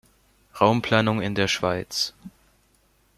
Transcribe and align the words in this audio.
Raumplanung 0.55 1.21
in 1.21 1.35
der 1.35 1.47
Schweiz 1.47 2.15